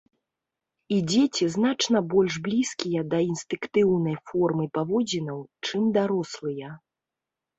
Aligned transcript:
І 0.93 0.95
дзеці 1.09 1.45
значна 1.55 1.99
больш 2.13 2.33
блізкія 2.47 3.01
да 3.11 3.19
інстынктыўнай 3.33 4.15
формы 4.31 4.65
паводзінаў, 4.77 5.39
чым 5.67 5.83
дарослыя. 5.99 6.69